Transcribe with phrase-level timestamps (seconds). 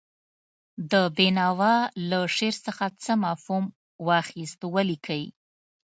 [0.91, 1.75] د بېنوا
[2.09, 3.65] له شعر څخه څه مفهوم
[4.07, 5.23] واخیست ولیکئ.